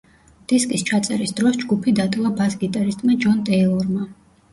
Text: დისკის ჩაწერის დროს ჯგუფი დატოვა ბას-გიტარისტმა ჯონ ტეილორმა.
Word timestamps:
დისკის 0.51 0.83
ჩაწერის 0.89 1.33
დროს 1.39 1.59
ჯგუფი 1.63 1.93
დატოვა 1.99 2.31
ბას-გიტარისტმა 2.39 3.19
ჯონ 3.27 3.37
ტეილორმა. 3.51 4.09